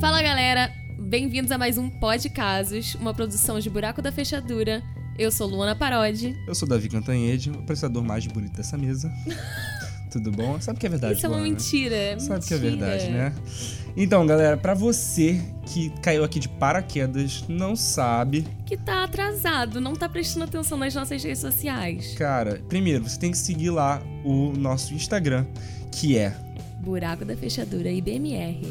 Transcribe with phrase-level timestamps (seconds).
[0.00, 4.82] Fala galera, bem-vindos a mais um Pod Casos, uma produção de Buraco da Fechadura.
[5.18, 6.34] Eu sou Luana Parodi.
[6.46, 9.12] Eu sou Davi Cantanhede, o prestador mais bonito dessa mesa.
[10.10, 10.60] Tudo bom?
[10.60, 11.50] Sabe que é verdade, Isso é uma Luana?
[11.52, 11.94] mentira.
[11.94, 12.86] é Sabe que é mentira.
[12.86, 13.32] verdade, né?
[13.96, 19.94] Então, galera, pra você que caiu aqui de paraquedas, não sabe, Que tá atrasado, não
[19.94, 22.14] tá prestando atenção nas nossas redes sociais.
[22.14, 25.46] cara, primeiro você tem que seguir lá o nosso Instagram,
[25.92, 26.34] que é.
[26.80, 28.66] Buraco da Fechadura IBMR.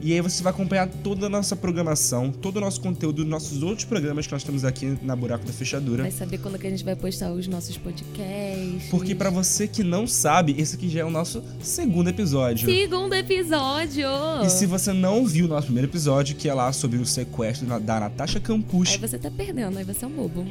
[0.00, 3.62] E aí você vai acompanhar toda a nossa programação, todo o nosso conteúdo dos nossos
[3.62, 6.02] outros programas que nós temos aqui na Buraco da Fechadura.
[6.02, 8.88] Vai saber quando que a gente vai postar os nossos podcasts.
[8.90, 12.68] Porque pra você que não sabe, esse aqui já é o nosso segundo episódio.
[12.68, 14.06] Segundo episódio!
[14.44, 17.66] E se você não viu o nosso primeiro episódio, que é lá sobre o sequestro
[17.80, 20.46] da Natasha Campus, Aí você tá perdendo, aí você é um bobo.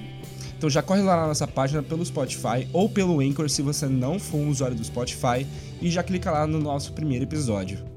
[0.58, 4.20] então já corre lá na nossa página pelo Spotify ou pelo Anchor se você não
[4.20, 5.46] for um usuário do Spotify
[5.82, 7.95] e já clica lá no nosso primeiro episódio.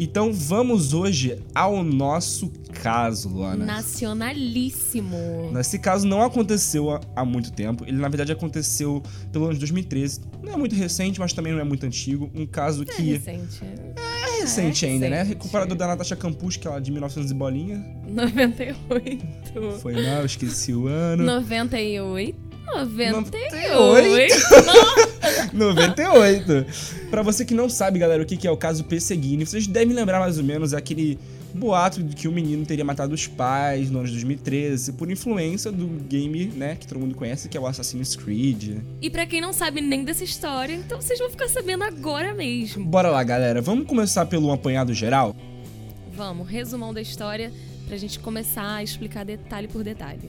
[0.00, 3.66] Então vamos hoje ao nosso caso, Luana.
[3.66, 5.16] Nacionalíssimo.
[5.58, 7.82] Esse caso não aconteceu há, muito tempo.
[7.84, 10.20] Ele, na verdade, aconteceu pelo ano de 2013.
[10.40, 12.30] Não é muito recente, mas também não é muito antigo.
[12.32, 13.60] Um caso É que recente.
[13.64, 15.22] é recente é ainda, né?
[15.24, 15.36] recente.
[15.38, 17.84] Comparado da Natasha Campus, que é lá de 1900 e bolinha.
[18.06, 19.26] 98.
[19.80, 21.24] Foi mal, esqueci o ano.
[21.24, 22.38] 98.
[22.72, 23.16] 98.
[23.16, 25.17] 98.
[27.10, 30.20] Pra você que não sabe, galera, o que é o caso Perseguini, vocês devem lembrar
[30.20, 31.18] mais ou menos aquele
[31.54, 35.72] boato de que o menino teria matado os pais no ano de 2013 por influência
[35.72, 38.78] do game, né, que todo mundo conhece, que é o Assassin's Creed.
[39.00, 42.84] E pra quem não sabe nem dessa história, então vocês vão ficar sabendo agora mesmo.
[42.84, 43.62] Bora lá, galera.
[43.62, 45.34] Vamos começar pelo apanhado geral?
[46.14, 47.52] Vamos, resumão da história
[47.86, 50.28] pra gente começar a explicar detalhe por detalhe.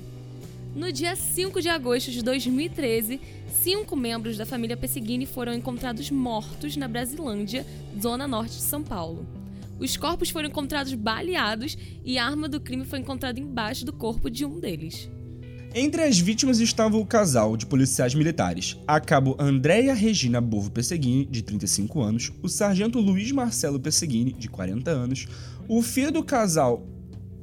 [0.76, 3.20] No dia 5 de agosto de 2013,
[3.62, 7.66] cinco membros da família Pessigini foram encontrados mortos na Brasilândia,
[8.00, 9.26] zona norte de São Paulo.
[9.80, 11.76] Os corpos foram encontrados baleados
[12.06, 15.10] e a arma do crime foi encontrada embaixo do corpo de um deles.
[15.74, 21.26] Entre as vítimas estava o casal de policiais militares, a cabo Andréia Regina Bovo Perseguini,
[21.26, 25.28] de 35 anos, o sargento Luiz Marcelo Perseguini, de 40 anos,
[25.68, 26.84] o filho do casal,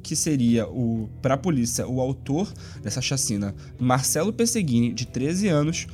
[0.07, 2.49] que seria o para a polícia o autor
[2.81, 5.85] dessa chacina, Marcelo Perseguini, de 13 anos,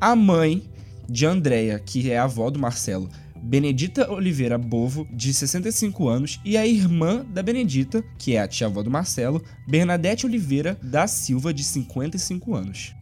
[0.00, 0.68] a mãe
[1.08, 3.08] de Andréia, que é a avó do Marcelo,
[3.40, 8.82] Benedita Oliveira Bovo, de 65 anos, e a irmã da Benedita, que é a tia-avó
[8.82, 12.96] do Marcelo, Bernadette Oliveira da Silva, de 55 anos.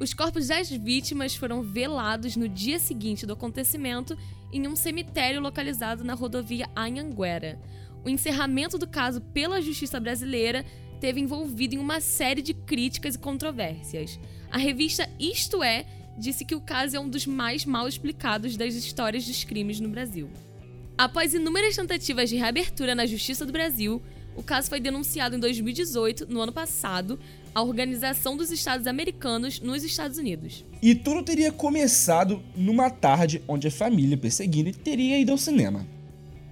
[0.00, 4.16] Os corpos das vítimas foram velados no dia seguinte do acontecimento
[4.52, 7.58] em um cemitério localizado na rodovia Anhanguera.
[8.06, 10.64] O encerramento do caso pela justiça brasileira
[11.00, 14.20] teve envolvido em uma série de críticas e controvérsias.
[14.48, 15.84] A revista Isto É
[16.16, 19.88] disse que o caso é um dos mais mal explicados das histórias dos crimes no
[19.88, 20.30] Brasil.
[20.96, 24.00] Após inúmeras tentativas de reabertura na Justiça do Brasil,
[24.36, 27.18] o caso foi denunciado em 2018, no ano passado,
[27.52, 30.64] à Organização dos Estados Americanos nos Estados Unidos.
[30.80, 35.95] E tudo teria começado numa tarde onde a família Perseguini teria ido ao cinema.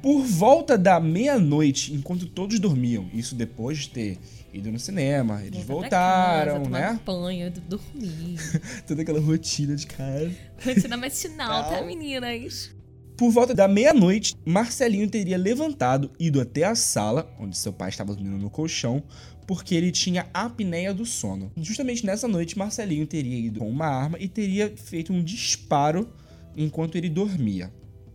[0.04, 4.18] Por volta da meia-noite, enquanto todos dormiam, isso depois de ter
[4.52, 7.00] ido no cinema, eles Voltar pra voltaram, casa, né?
[7.06, 8.38] banho, dormir.
[8.86, 10.30] Toda aquela rotina de casa.
[10.62, 12.70] Rotina matinal, tá, meninas?
[13.16, 18.14] Por volta da meia-noite, Marcelinho teria levantado, ido até a sala, onde seu pai estava
[18.14, 19.02] dormindo no colchão,
[19.46, 21.50] porque ele tinha apneia do sono.
[21.56, 26.12] Justamente nessa noite, Marcelinho teria ido com uma arma e teria feito um disparo
[26.54, 27.72] enquanto ele dormia.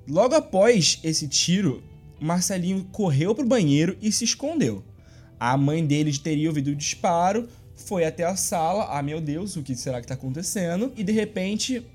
[0.09, 1.83] Logo após esse tiro,
[2.19, 4.83] Marcelinho correu pro banheiro e se escondeu.
[5.39, 9.61] A mãe dele teria ouvido o disparo, foi até a sala, ah meu Deus, o
[9.61, 10.91] que será que tá acontecendo?
[10.97, 11.85] E de repente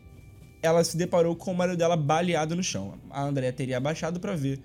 [0.63, 2.95] ela se deparou com o marido dela baleado no chão.
[3.11, 4.61] A Andrea teria abaixado para ver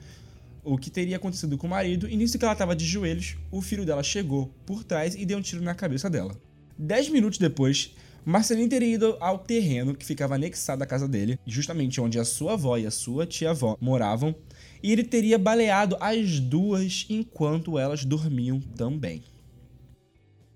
[0.64, 3.64] o que teria acontecido com o marido, e nisso que ela estava de joelhos, o
[3.64, 6.40] filho dela chegou por trás e deu um tiro na cabeça dela.
[6.78, 7.96] Dez minutos depois,
[8.26, 12.54] Marcelinho teria ido ao terreno que ficava anexado à casa dele, justamente onde a sua
[12.54, 14.36] avó e a sua tia-avó moravam,
[14.84, 19.24] e ele teria baleado as duas enquanto elas dormiam também.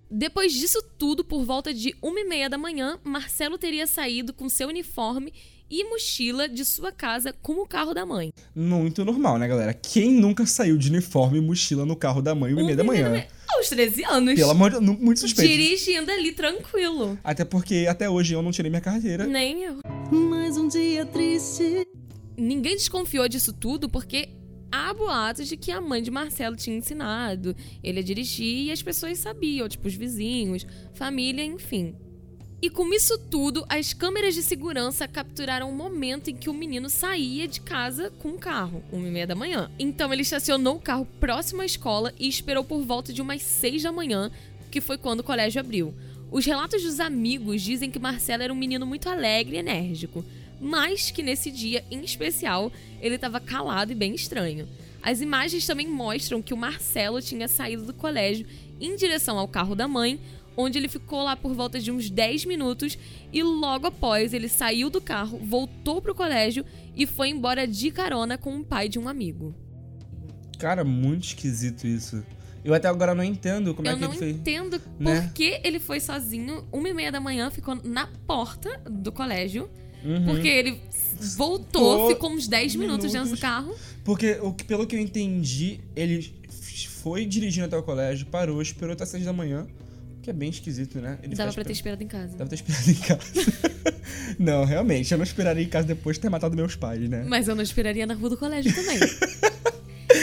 [0.09, 4.47] Depois disso tudo, por volta de uma e meia da manhã, Marcelo teria saído com
[4.47, 5.33] seu uniforme
[5.69, 8.31] e mochila de sua casa com o carro da mãe.
[8.55, 9.73] Muito normal, né, galera?
[9.73, 12.83] Quem nunca saiu de uniforme e mochila no carro da mãe uma e meia da
[12.83, 13.25] manhã?
[13.55, 14.35] Aos 13 anos.
[14.35, 15.51] Pelo amor de Deus, muito suspeito.
[15.51, 17.17] Dirigindo ali tranquilo.
[17.23, 19.25] Até porque até hoje eu não tirei minha carteira.
[19.25, 19.79] Nem eu.
[20.11, 21.87] Mais um dia triste.
[22.37, 24.29] Ninguém desconfiou disso tudo porque
[24.71, 28.81] há boatos de que a mãe de Marcelo tinha ensinado ele a dirigir e as
[28.81, 31.95] pessoas sabiam, tipo os vizinhos, família, enfim.
[32.63, 36.89] E com isso tudo, as câmeras de segurança capturaram o momento em que o menino
[36.89, 39.69] saía de casa com um carro, uma e meia da manhã.
[39.77, 43.83] Então ele estacionou o carro próximo à escola e esperou por volta de umas seis
[43.83, 44.31] da manhã,
[44.71, 45.93] que foi quando o colégio abriu.
[46.31, 50.23] Os relatos dos amigos dizem que Marcelo era um menino muito alegre e enérgico,
[50.61, 52.71] mas que nesse dia em especial
[53.01, 54.69] ele estava calado e bem estranho.
[55.01, 58.47] As imagens também mostram que o Marcelo tinha saído do colégio
[58.79, 60.17] em direção ao carro da mãe,
[60.55, 62.97] onde ele ficou lá por volta de uns 10 minutos
[63.31, 66.65] e logo após ele saiu do carro, voltou pro colégio
[66.95, 69.53] e foi embora de carona com o pai de um amigo.
[70.59, 72.23] Cara, muito esquisito isso.
[72.63, 74.29] Eu até agora não entendo como Eu é que não ele foi.
[74.29, 75.21] entendo né?
[75.21, 79.69] por que ele foi sozinho, uma e meia da manhã, ficou na porta do colégio,
[80.05, 80.25] Uhum.
[80.25, 80.79] porque ele
[81.37, 83.41] voltou, Tô- ficou uns 10 minutos, dentro do minutos.
[83.41, 83.75] carro.
[84.03, 86.33] Porque, o que- pelo que eu entendi, ele
[87.01, 89.67] foi dirigindo até o colégio, parou, esperou até 6 da manhã.
[90.23, 91.19] Que é bem esquisito, né?
[91.21, 92.37] Ele Dava pra ter pra- esperado em casa.
[92.37, 93.21] Dava ter esperado em casa.
[94.39, 97.25] não, realmente, eu não esperaria em casa depois de ter matado meus pais, né?
[97.27, 98.99] Mas eu não esperaria na rua do colégio também.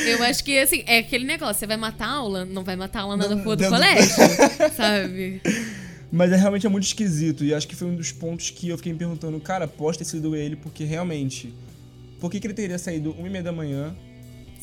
[0.06, 1.58] Eu acho que, assim, é aquele negócio.
[1.60, 4.14] Você vai matar a aula, não vai matar a aula na Não, rua do colégio,
[4.76, 5.40] sabe?
[6.12, 7.44] Mas é realmente é muito esquisito.
[7.44, 10.04] E acho que foi um dos pontos que eu fiquei me perguntando, cara, pode ter
[10.04, 11.52] sido ele, porque realmente.
[12.20, 13.94] Por que, que ele teria saído uma e meia da manhã?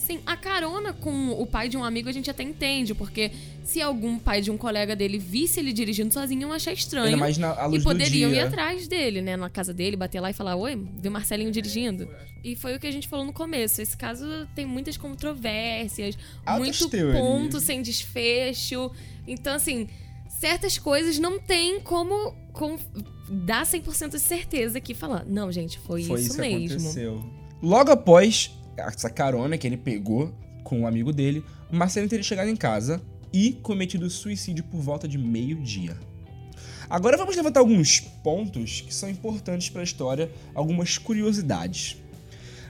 [0.07, 3.29] Sim, a carona com o pai de um amigo a gente até entende, porque
[3.63, 7.07] se algum pai de um colega dele visse ele dirigindo sozinho, iam achar estranho.
[7.07, 9.35] Ainda mais na à E luz poderiam ir atrás dele, né?
[9.35, 12.07] Na casa dele, bater lá e falar: Oi, viu Marcelinho dirigindo?
[12.41, 13.81] E foi o que a gente falou no começo.
[13.81, 14.25] Esse caso
[14.55, 17.19] tem muitas controvérsias, Altas muito teorias.
[17.21, 18.89] ponto sem desfecho.
[19.27, 19.89] Então, assim,
[20.39, 22.77] certas coisas não tem como, com-
[23.29, 26.77] dar 100% de certeza aqui falar: Não, gente, foi, Foi isso, isso que mesmo.
[26.77, 27.25] aconteceu.
[27.61, 30.33] Logo após essa carona que ele pegou
[30.63, 33.01] com um amigo dele, Marcelo teria chegado em casa
[33.33, 35.97] e cometido suicídio por volta de meio-dia.
[36.89, 41.97] Agora vamos levantar alguns pontos que são importantes para a história, algumas curiosidades.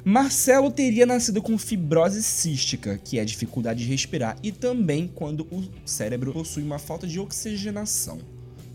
[0.04, 5.42] Marcelo teria nascido com fibrose cística, que é a dificuldade de respirar, e também quando
[5.52, 8.20] o cérebro possui uma falta de oxigenação.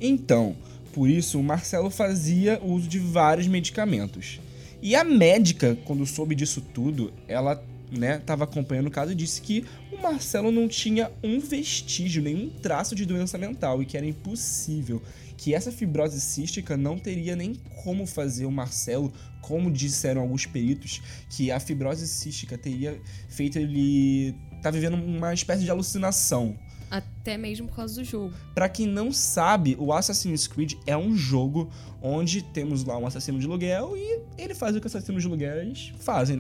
[0.01, 0.55] Então,
[0.93, 4.41] por isso, o Marcelo fazia uso de vários medicamentos.
[4.83, 9.41] E a médica, quando soube disso tudo, ela né, tava acompanhando o caso e disse
[9.41, 14.05] que o Marcelo não tinha um vestígio, nenhum traço de doença mental e que era
[14.05, 15.01] impossível,
[15.37, 21.01] que essa fibrose cística não teria nem como fazer o Marcelo, como disseram alguns peritos,
[21.31, 26.57] que a fibrose cística teria feito ele tá vivendo uma espécie de alucinação.
[26.93, 28.35] Até mesmo por causa do jogo.
[28.55, 31.71] Pra quem não sabe, o Assassin's Creed é um jogo
[32.03, 35.91] onde temos lá um assassino de aluguel e ele faz o que assassinos de aluguéis
[36.01, 36.39] fazem.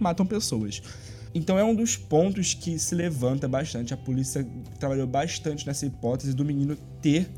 [0.00, 0.82] Matam pessoas.
[1.32, 3.94] Então é um dos pontos que se levanta bastante.
[3.94, 4.44] A polícia
[4.80, 7.30] trabalhou bastante nessa hipótese do menino ter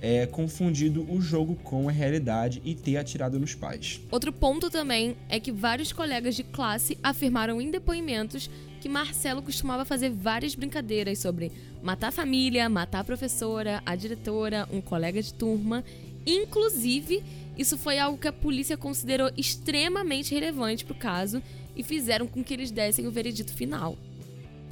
[0.00, 4.00] é, confundido o jogo com a realidade e ter atirado nos pais.
[4.10, 8.48] Outro ponto também é que vários colegas de classe afirmaram em depoimentos
[8.80, 14.66] que Marcelo costumava fazer várias brincadeiras sobre matar a família, matar a professora, a diretora,
[14.72, 15.84] um colega de turma.
[16.26, 17.22] Inclusive,
[17.58, 21.42] isso foi algo que a polícia considerou extremamente relevante pro caso
[21.76, 23.96] e fizeram com que eles dessem o veredito final.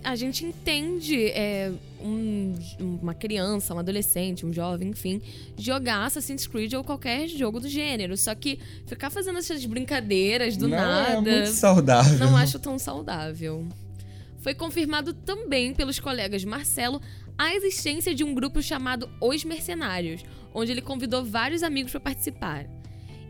[0.05, 2.55] A gente entende é, um-
[3.03, 5.21] uma criança, um adolescente, um jovem, enfim,
[5.59, 8.17] jogar Assassin's Creed ou qualquer jogo do gênero.
[8.17, 11.11] Só que ficar fazendo essas brincadeiras do não nada.
[11.13, 12.19] é muito saudável.
[12.19, 13.67] Não acho tão saudável.
[14.39, 17.01] Foi confirmado também pelos colegas Marcelo
[17.37, 22.67] a existência de um grupo chamado Os Mercenários, onde ele convidou vários amigos para participar.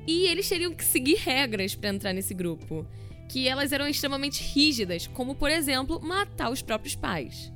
[0.06, 2.86] E eles teriam que seguir regras para entrar nesse grupo,
[3.28, 7.52] que elas eram extremamente rígidas, como por exemplo, matar os próprios pais.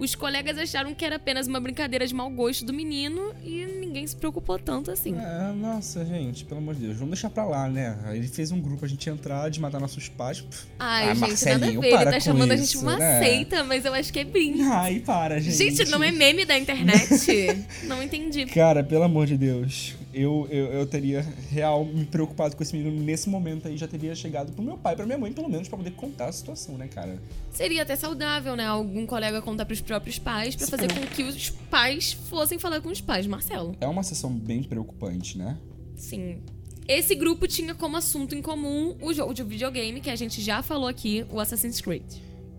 [0.00, 4.06] Os colegas acharam que era apenas uma brincadeira de mau gosto do menino e ninguém
[4.06, 5.14] se preocupou tanto assim.
[5.14, 7.98] É, nossa, gente, pelo amor de Deus, vamos deixar pra lá, né?
[8.12, 10.42] Ele fez um grupo a gente entrar de matar nossos pais.
[10.78, 11.92] Ai, Ah, gente, nada a Marcelinho, ver.
[11.92, 13.22] Ele tá chamando a gente isso, uma né?
[13.22, 14.58] seita, mas eu acho que é brinco.
[14.72, 15.54] Ai, para, gente.
[15.54, 17.64] Gente, não é meme da internet.
[17.84, 18.46] não entendi.
[18.46, 23.02] Cara, pelo amor de Deus, eu, eu, eu teria real me preocupado com esse menino
[23.02, 25.76] nesse momento aí, já teria chegado pro meu pai, pra minha mãe, pelo menos, pra
[25.76, 27.20] poder contar a situação, né, cara?
[27.50, 28.66] Seria até saudável, né?
[28.66, 32.80] Algum colega contar pros próprios pais pra Se fazer com que os pais fossem falar
[32.80, 33.76] com os pais, Marcelo.
[33.80, 35.56] É uma sessão bem preocupante, né?
[35.96, 36.40] Sim.
[36.88, 40.62] Esse grupo tinha como assunto em comum o jogo de videogame, que a gente já
[40.62, 42.02] falou aqui, o Assassin's Creed.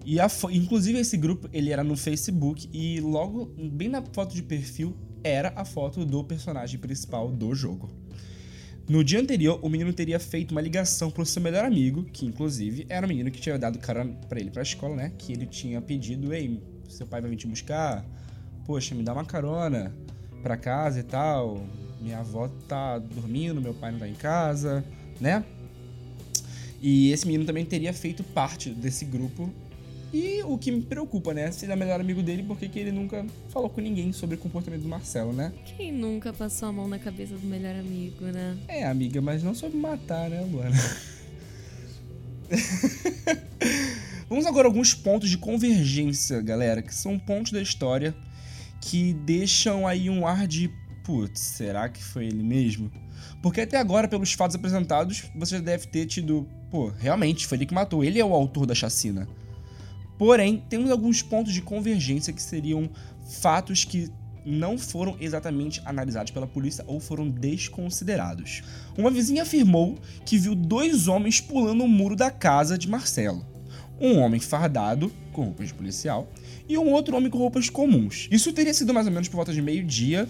[0.05, 4.41] E a inclusive esse grupo, ele era no Facebook e logo, bem na foto de
[4.41, 7.89] perfil, era a foto do personagem principal do jogo.
[8.89, 12.85] No dia anterior, o menino teria feito uma ligação pro seu melhor amigo, que inclusive
[12.89, 15.11] era o menino que tinha dado carona pra ele pra escola, né?
[15.17, 18.05] Que ele tinha pedido, ei, seu pai vai vir te buscar?
[18.65, 19.95] Poxa, me dá uma carona
[20.41, 21.63] pra casa e tal.
[22.01, 24.83] minha avó tá dormindo, meu pai não tá em casa,
[25.19, 25.45] né?
[26.81, 29.49] E esse menino também teria feito parte desse grupo.
[30.13, 31.51] E o que me preocupa, né?
[31.51, 34.11] Se ele é o melhor amigo dele, por que, que ele nunca falou com ninguém
[34.11, 35.53] sobre o comportamento do Marcelo, né?
[35.77, 38.57] Quem nunca passou a mão na cabeça do melhor amigo, né?
[38.67, 40.75] É, amiga, mas não sobre matar, né, Luana?
[44.27, 48.13] Vamos agora a alguns pontos de convergência, galera, que são pontos da história
[48.81, 50.69] que deixam aí um ar de
[51.03, 52.91] putz, será que foi ele mesmo?
[53.41, 57.73] Porque até agora, pelos fatos apresentados, você deve ter tido, pô, realmente foi ele que
[57.73, 59.27] matou, ele é o autor da chacina.
[60.21, 62.87] Porém, temos alguns pontos de convergência que seriam
[63.27, 64.07] fatos que
[64.45, 68.61] não foram exatamente analisados pela polícia ou foram desconsiderados.
[68.95, 73.43] Uma vizinha afirmou que viu dois homens pulando o muro da casa de Marcelo.
[73.99, 76.31] Um homem fardado, com roupas de policial,
[76.69, 78.27] e um outro homem com roupas comuns.
[78.29, 80.29] Isso teria sido mais ou menos por volta de meio-dia,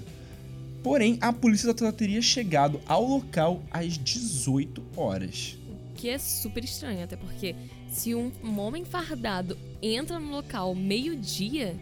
[0.81, 5.57] porém a polícia só teria chegado ao local às 18 horas.
[6.01, 7.55] Que é super estranho, até porque
[7.87, 11.75] se um, um homem fardado entra no local meio-dia,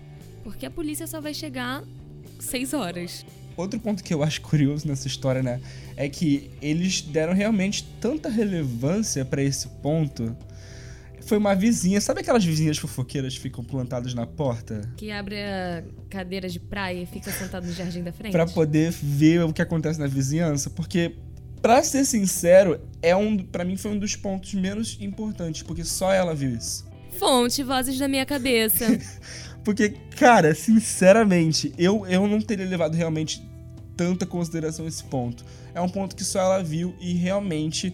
[0.43, 1.85] por que a polícia só vai chegar
[2.37, 3.25] 6 horas?
[3.55, 5.61] Outro ponto que eu acho curioso nessa história, né,
[5.95, 10.35] é que eles deram realmente tanta relevância para esse ponto.
[11.21, 14.81] Foi uma vizinha, sabe aquelas vizinhas fofoqueiras que ficam plantadas na porta?
[14.97, 18.33] Que abre a cadeira de praia e fica sentado no jardim da frente?
[18.33, 21.15] Pra poder ver o que acontece na vizinhança, porque
[21.61, 26.13] Pra ser sincero, é um, para mim foi um dos pontos menos importantes, porque só
[26.13, 26.87] ela viu isso.
[27.17, 28.85] Fonte, vozes da minha cabeça.
[29.63, 33.45] porque, cara, sinceramente, eu, eu não teria levado realmente
[33.97, 35.43] tanta consideração esse ponto.
[35.73, 37.93] É um ponto que só ela viu e realmente,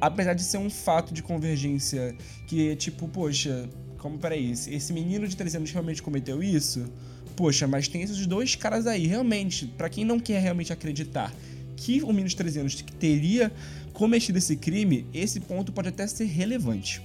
[0.00, 2.16] apesar de ser um fato de convergência
[2.46, 3.68] que é tipo, poxa,
[3.98, 6.90] como peraí, esse menino de 13 anos realmente cometeu isso?
[7.36, 11.30] Poxa, mas tem esses dois caras aí, realmente, para quem não quer realmente acreditar
[11.78, 13.52] que o menino de 13 anos teria
[13.92, 17.00] cometido esse crime, esse ponto pode até ser relevante.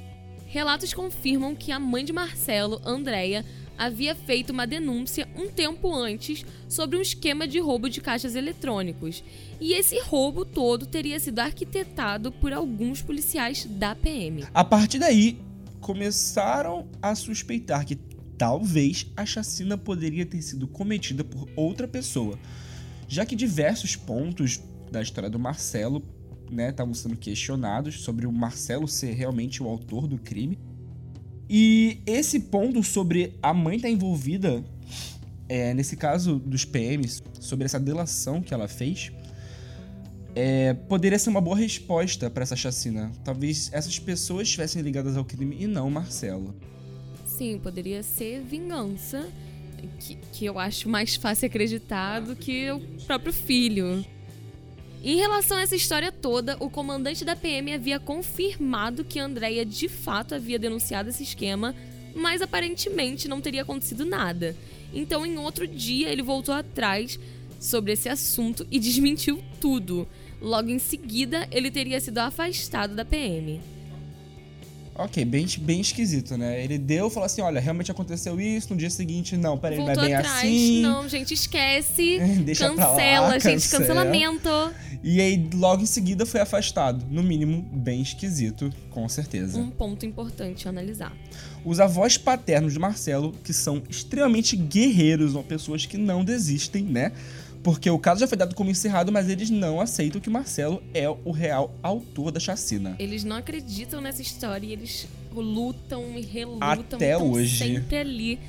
[0.48, 3.46] Relatos confirmam que a mãe de Marcelo, Andréia,
[3.78, 9.24] havia feito uma denúncia um tempo antes sobre um esquema de roubo de caixas eletrônicos.
[9.60, 14.44] E esse roubo todo teria sido arquitetado por alguns policiais da PM.
[14.54, 15.40] A partir daí,
[15.80, 17.96] começaram a suspeitar que
[18.38, 22.38] talvez a chacina poderia ter sido cometida por outra pessoa
[23.14, 24.60] já que diversos pontos
[24.92, 26.02] da história do Marcelo
[26.50, 30.58] né, estavam sendo questionados sobre o Marcelo ser realmente o autor do crime.
[31.48, 34.64] E esse ponto sobre a mãe estar tá envolvida,
[35.48, 39.12] é, nesse caso dos PMs, sobre essa delação que ela fez,
[40.34, 43.12] é, poderia ser uma boa resposta para essa chacina.
[43.24, 46.56] Talvez essas pessoas estivessem ligadas ao crime e não Marcelo.
[47.28, 49.30] Sim, poderia ser vingança
[50.00, 54.06] que, que eu acho mais fácil acreditar do que o próprio filho.
[55.04, 59.90] Em relação a essa história toda, o comandante da PM havia confirmado que Andrea de
[59.90, 61.76] fato havia denunciado esse esquema,
[62.16, 64.56] mas aparentemente não teria acontecido nada.
[64.94, 67.20] Então, em outro dia, ele voltou atrás
[67.60, 70.08] sobre esse assunto e desmentiu tudo.
[70.42, 73.73] Logo em seguida, ele teria sido afastado da PM.
[74.96, 76.64] Ok, bem, bem esquisito, né?
[76.64, 79.96] Ele deu, falou assim: olha, realmente aconteceu isso, no dia seguinte, não, peraí, não é
[79.96, 80.82] bem atrás, assim.
[80.84, 82.20] Não, gente, esquece.
[82.46, 84.06] Deixa cancela, lá, gente, cancela.
[84.06, 84.50] cancelamento.
[85.04, 87.04] E aí, logo em seguida, foi afastado.
[87.10, 89.60] No mínimo, bem esquisito, com certeza.
[89.60, 91.12] Um ponto importante a analisar.
[91.66, 97.12] Os avós paternos de Marcelo, que são extremamente guerreiros, ou pessoas que não desistem, né?
[97.64, 101.10] Porque o caso já foi dado como encerrado, mas eles não aceitam que Marcelo é
[101.10, 102.96] o real autor da chacina.
[103.00, 106.98] Eles não acreditam nessa história e eles lutam e relutam.
[106.98, 107.58] Até hoje.
[107.58, 108.40] sempre ali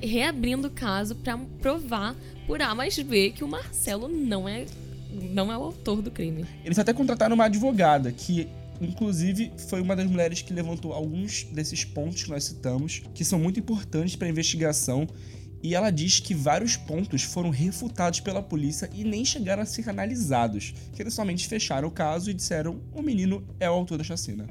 [0.00, 2.14] reabrindo o caso para provar
[2.46, 4.64] por A mais B que o Marcelo não é
[5.10, 6.46] não é o autor do crime.
[6.64, 8.48] Eles até contrataram uma advogada que
[8.80, 13.38] inclusive foi uma das mulheres que levantou alguns desses pontos que nós citamos, que são
[13.38, 15.06] muito importantes para a investigação
[15.62, 19.88] e ela diz que vários pontos foram refutados pela polícia e nem chegaram a ser
[19.88, 24.04] analisados, que eles somente fecharam o caso e disseram o menino é o autor da
[24.04, 24.46] chacina.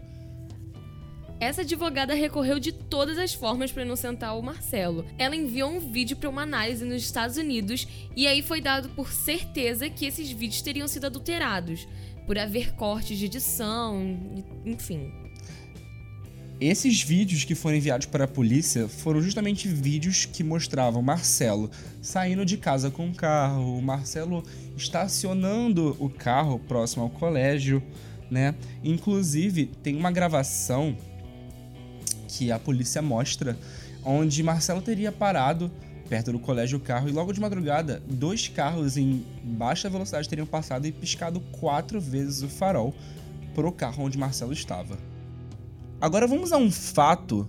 [1.41, 5.03] Essa advogada recorreu de todas as formas para inocentar o Marcelo.
[5.18, 9.12] Ela enviou um vídeo para uma análise nos Estados Unidos e aí foi dado por
[9.12, 11.88] certeza que esses vídeos teriam sido adulterados,
[12.27, 14.15] por haver cortes de edição,
[14.63, 15.12] enfim.
[16.62, 21.72] Esses vídeos que foram enviados para a polícia foram justamente vídeos que mostravam Marcelo
[22.03, 24.44] saindo de casa com o carro, Marcelo
[24.77, 27.82] estacionando o carro próximo ao colégio,
[28.30, 28.53] né?
[28.84, 30.96] Inclusive, tem uma gravação
[32.27, 33.58] que a polícia mostra
[34.06, 35.72] onde Marcelo teria parado
[36.08, 40.46] perto do colégio o carro e logo de madrugada, dois carros em baixa velocidade teriam
[40.46, 42.94] passado e piscado quatro vezes o farol
[43.56, 45.11] pro carro onde Marcelo estava.
[46.01, 47.48] Agora vamos a um fato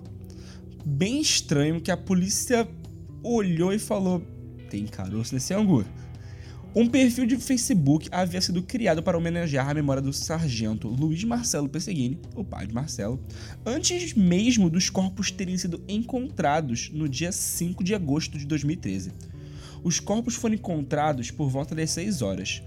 [0.85, 2.69] bem estranho que a polícia
[3.25, 4.21] olhou e falou:
[4.69, 5.87] tem caroço nesse angu.
[6.75, 11.67] Um perfil de Facebook havia sido criado para homenagear a memória do sargento Luiz Marcelo
[11.67, 13.25] Pesseguini, o pai de Marcelo,
[13.65, 19.13] antes mesmo dos corpos terem sido encontrados no dia 5 de agosto de 2013.
[19.83, 22.63] Os corpos foram encontrados por volta das 6 horas.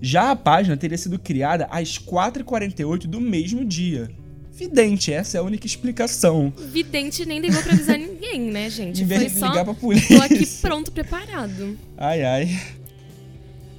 [0.00, 4.10] Já a página teria sido criada às 4h48 do mesmo dia.
[4.52, 6.52] Vidente, essa é a única explicação.
[6.56, 9.02] Vidente nem ligou pra avisar ninguém, né, gente?
[9.02, 9.48] Em vez Foi de só.
[9.48, 10.16] ligar pra polícia.
[10.16, 11.78] Tô aqui pronto, preparado.
[11.96, 12.62] Ai, ai.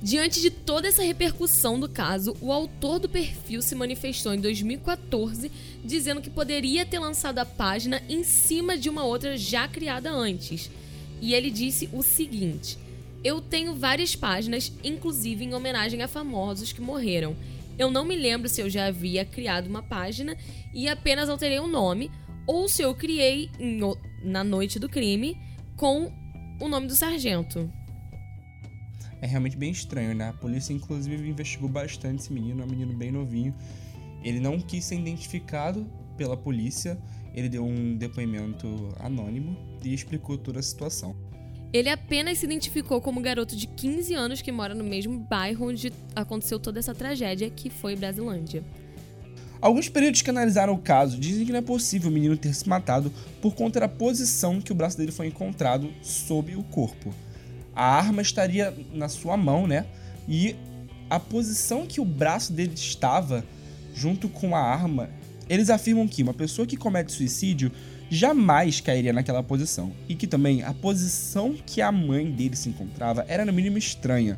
[0.02, 5.50] Diante de toda essa repercussão do caso, o autor do perfil se manifestou em 2014
[5.86, 10.70] dizendo que poderia ter lançado a página em cima de uma outra já criada antes.
[11.22, 12.78] E ele disse o seguinte:
[13.24, 17.36] Eu tenho várias páginas, inclusive em homenagem a famosos que morreram.
[17.78, 20.38] Eu não me lembro se eu já havia criado uma página
[20.74, 22.12] e apenas alterei o nome,
[22.46, 23.80] ou se eu criei em
[24.24, 25.38] na noite do crime
[25.76, 26.12] com
[26.62, 27.70] o nome do sargento.
[29.22, 30.30] É realmente bem estranho, né?
[30.30, 33.56] A polícia, inclusive, investigou bastante esse menino, é um menino bem novinho.
[34.24, 35.86] Ele não quis ser identificado
[36.18, 37.02] pela polícia,
[37.34, 38.68] ele deu um depoimento
[39.00, 41.16] anônimo e explicou toda a situação.
[41.74, 45.92] Ele apenas se identificou como garoto de 15 anos que mora no mesmo bairro onde
[46.16, 48.64] aconteceu toda essa tragédia, que foi Brasilândia.
[49.60, 52.70] Alguns peritos que analisaram o caso dizem que não é possível o menino ter se
[52.70, 53.12] matado
[53.42, 57.12] por conta da posição que o braço dele foi encontrado sob o corpo.
[57.74, 59.88] A arma estaria na sua mão, né?
[60.28, 60.56] E
[61.10, 63.44] a posição que o braço dele estava
[63.96, 65.10] junto com a arma,
[65.50, 67.72] eles afirmam que uma pessoa que comete suicídio
[68.14, 69.92] jamais cairia naquela posição.
[70.08, 74.38] E que também a posição que a mãe dele se encontrava era no mínimo estranha.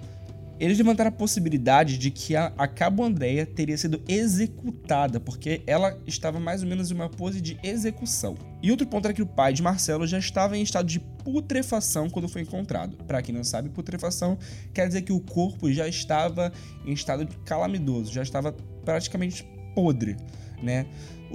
[0.58, 6.00] Eles levantaram a possibilidade de que a, a Cabo Andréia teria sido executada, porque ela
[6.08, 8.38] estava mais ou menos em uma pose de execução.
[8.64, 12.10] E outro ponto era que o pai de Marcelo já estava em estado de putrefação
[12.10, 12.96] quando foi encontrado.
[13.04, 14.38] Para quem não sabe, putrefação
[14.74, 16.54] quer dizer que o corpo já estava
[16.86, 19.46] em estado calamidoso, já estava praticamente
[19.76, 20.16] podre,
[20.64, 20.86] né?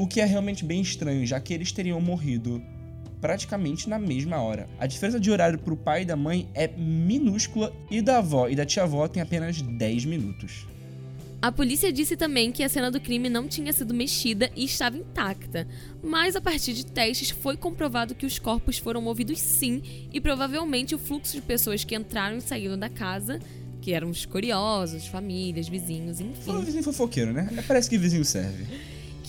[0.00, 2.62] O que é realmente bem estranho, já que eles teriam morrido
[3.20, 4.66] praticamente na mesma hora.
[4.78, 8.56] A diferença de horário pro pai e da mãe é minúscula e da avó e
[8.56, 10.66] da tia-avó tem apenas 10 minutos.
[11.42, 14.96] A polícia disse também que a cena do crime não tinha sido mexida e estava
[14.96, 15.68] intacta,
[16.02, 20.94] mas a partir de testes foi comprovado que os corpos foram movidos sim e provavelmente
[20.94, 23.38] o fluxo de pessoas que entraram e saíram da casa,
[23.82, 27.50] que eram os curiosos, famílias, vizinhos, Foi um enfim, vizinho fofoqueiro, né?
[27.68, 28.64] Parece que vizinho serve.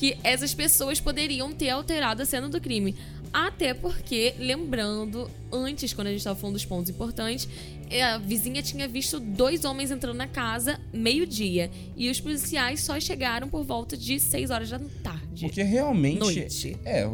[0.02, 2.96] Que essas pessoas poderiam ter alterado a cena do crime.
[3.32, 7.48] Até porque, lembrando, antes, quando a gente estava falando dos pontos importantes,
[7.88, 11.70] é, a vizinha tinha visto dois homens entrando na casa meio-dia.
[11.96, 15.46] E os policiais só chegaram por volta de 6 horas da tarde.
[15.46, 16.18] Porque realmente.
[16.18, 16.76] Noite.
[16.84, 17.08] É,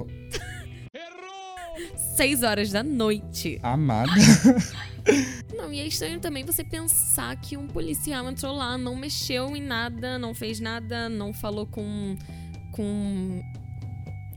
[2.15, 3.59] 6 horas da noite.
[3.61, 4.13] amada.
[5.55, 9.61] Não, e é estranho também você pensar que um policial entrou lá, não mexeu em
[9.61, 12.15] nada, não fez nada, não falou com.
[12.77, 13.41] Com.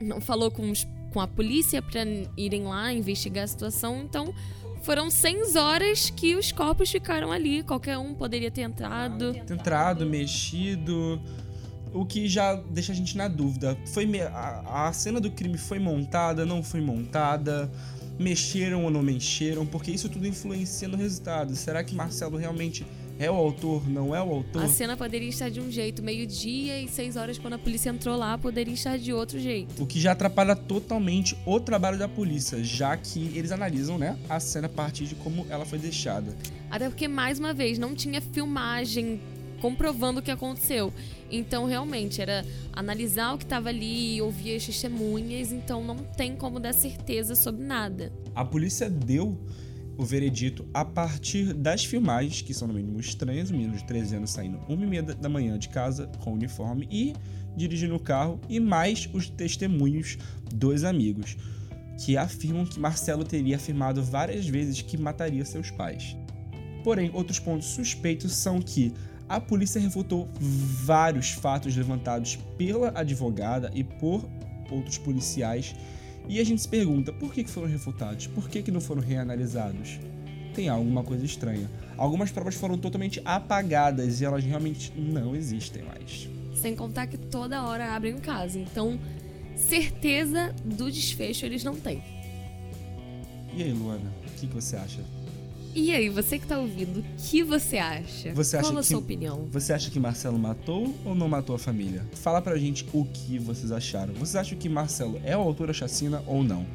[0.01, 2.01] não falou com, os- com a polícia pra
[2.37, 4.03] irem lá investigar a situação.
[4.03, 4.35] Então,
[4.83, 7.63] foram 6 horas que os corpos ficaram ali.
[7.63, 9.37] Qualquer um poderia ter entrado.
[9.51, 11.21] entrado, mexido.
[11.93, 13.77] O que já deixa a gente na dúvida.
[13.93, 17.71] Foi me- a, a cena do crime foi montada, não foi montada?
[18.19, 19.67] Mexeram ou não mexeram?
[19.67, 21.55] Porque isso tudo influencia no resultado.
[21.57, 22.87] Será que Marcelo realmente
[23.21, 24.63] é o autor, não é o autor?
[24.63, 28.17] A cena poderia estar de um jeito, meio-dia e 6 horas quando a polícia entrou
[28.17, 29.83] lá, poderia estar de outro jeito.
[29.83, 34.41] O que já atrapalha totalmente o trabalho da polícia, já que eles analisam, né, a
[34.41, 36.35] cena a partir de como ela foi deixada.
[36.71, 39.21] Até porque, mais uma vez, não tinha filmagem
[39.61, 40.91] comprovando o que aconteceu.
[41.31, 45.53] Então, realmente, era analisar o que estava ali e ouvir as testemunhas.
[45.53, 48.11] Então, não tem como dar certeza sobre nada.
[48.35, 49.39] A polícia deu
[50.01, 54.17] o veredito a partir das filmagens, que são no mínimo estranhas, o menino de 13
[54.17, 57.13] anos saindo 1 e meia da manhã de casa com uniforme e
[57.55, 60.17] dirigindo o carro, e mais os testemunhos
[60.55, 61.37] dos amigos,
[62.03, 66.17] que afirmam que Marcelo teria afirmado várias vezes que mataria seus pais.
[66.83, 68.95] Porém, outros pontos suspeitos são que
[69.29, 74.27] a polícia refutou vários fatos levantados pela advogada e por
[74.71, 75.75] outros policiais
[76.31, 79.99] e a gente se pergunta por que, foram refutados, por que, não foram reanalisados.
[80.55, 81.69] Tem alguma coisa estranha.
[81.97, 86.29] Algumas provas foram totalmente apagadas e elas realmente não existem mais.
[86.55, 88.61] Sem contar que toda hora abrem um caso.
[88.61, 88.97] Então,
[89.57, 92.01] certeza do desfecho eles não têm.
[93.53, 94.21] E aí, Luana?
[94.41, 95.05] que, que você acha?
[95.75, 98.33] E aí, você que tá ouvindo, o que você acha?
[98.35, 99.47] Você acha Qual a que- sua opinião?
[99.53, 102.05] Você acha que Marcelo matou ou não matou a família?
[102.15, 104.13] Fala pra gente o que vocês acharam.
[104.15, 106.67] Vocês acham que Marcelo é o autor da chacina ou não?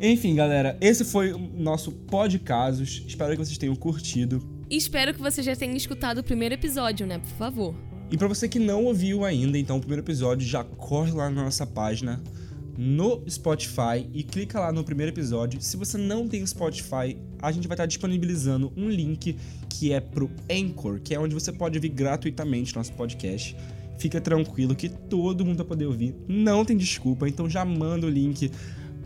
[0.00, 3.02] Enfim, galera, esse foi o nosso pod casos.
[3.06, 4.42] Espero que vocês tenham curtido.
[4.70, 7.18] Espero que você já tenha escutado o primeiro episódio, né?
[7.18, 7.74] Por favor.
[8.10, 11.44] E pra você que não ouviu ainda, então o primeiro episódio já corre lá na
[11.44, 12.22] nossa página
[12.76, 15.60] no Spotify e clica lá no primeiro episódio.
[15.60, 19.36] Se você não tem o Spotify, a gente vai estar disponibilizando um link
[19.68, 23.56] que é pro Anchor, que é onde você pode ouvir gratuitamente nosso podcast.
[23.98, 28.10] Fica tranquilo que todo mundo vai poder ouvir, não tem desculpa, então já manda o
[28.10, 28.50] link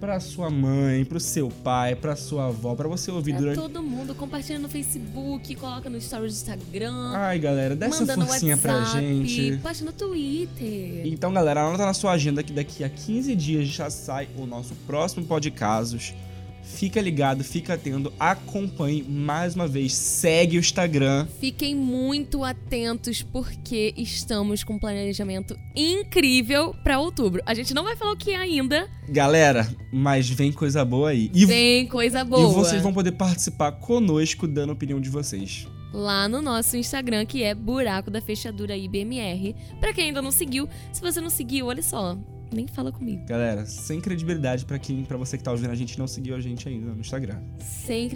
[0.01, 3.83] pra sua mãe, pro seu pai, pra sua avó, pra você ouvir Pra durante todo
[3.83, 8.61] mundo, compartilha no Facebook, coloca no stories do Instagram, Ai, galera, dá essa forcinha WhatsApp,
[8.61, 9.59] pra gente.
[9.63, 11.07] posta no Twitter.
[11.07, 14.75] Então, galera, anota na sua agenda que daqui a 15 dias já sai o nosso
[14.87, 16.15] próximo podcasts.
[16.63, 21.27] Fica ligado, fica atento, acompanhe mais uma vez, segue o Instagram.
[21.39, 27.43] Fiquem muito atentos porque estamos com um planejamento incrível pra outubro.
[27.45, 31.33] A gente não vai falar o que é ainda, Galera, mas vem coisa boa aí.
[31.35, 32.49] E, tem coisa e boa.
[32.49, 35.67] vocês vão poder participar conosco dando a opinião de vocês.
[35.93, 39.57] Lá no nosso Instagram, que é Buraco da Fechadura IBMR.
[39.81, 42.17] Pra quem ainda não seguiu, se você não seguiu, olha só,
[42.53, 43.23] nem fala comigo.
[43.27, 46.41] Galera, sem credibilidade pra quem, para você que tá ouvindo a gente não seguiu a
[46.41, 47.39] gente ainda no Instagram.
[47.61, 48.09] Sem,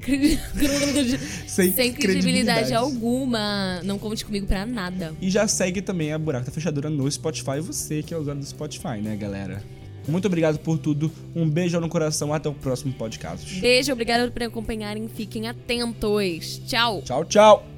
[0.00, 0.38] cri-
[1.46, 3.80] Sem, sem credibilidade alguma.
[3.84, 5.14] Não conte comigo pra nada.
[5.20, 8.46] E já segue também a Buraco da Fechadura no Spotify, você que é usuário do
[8.46, 9.62] Spotify, né, galera?
[10.06, 13.60] Muito obrigado por tudo, um beijo no coração, até o próximo podcast.
[13.60, 15.06] Beijo, obrigada por acompanharem.
[15.06, 16.62] Fiquem atentos.
[16.66, 17.02] Tchau.
[17.02, 17.77] Tchau, tchau!